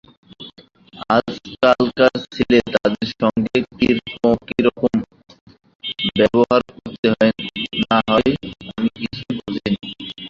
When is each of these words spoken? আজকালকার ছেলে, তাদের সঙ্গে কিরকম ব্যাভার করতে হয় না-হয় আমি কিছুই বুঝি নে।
আজকালকার 1.09 2.13
ছেলে, 2.33 2.57
তাদের 2.73 3.07
সঙ্গে 3.15 3.57
কিরকম 4.47 4.95
ব্যাভার 6.15 6.61
করতে 6.75 7.07
হয় 7.11 7.31
না-হয় 7.83 8.31
আমি 8.69 8.87
কিছুই 8.97 9.33
বুঝি 9.37 9.69
নে। 9.73 9.89